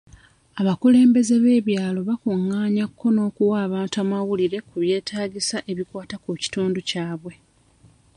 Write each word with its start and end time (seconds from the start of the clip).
Abakulembeze 0.59 1.35
b'ebyalo 1.43 1.99
bakungaanya 2.09 2.85
kko 2.89 3.07
n'okuwa 3.13 3.55
abantu 3.67 3.95
amawulire 4.03 4.57
ku 4.67 4.75
byeetaagisa 4.81 5.57
ebikwata 5.71 6.15
ku 6.23 6.29
kitundu 6.43 6.79
kyabwe. 6.89 7.33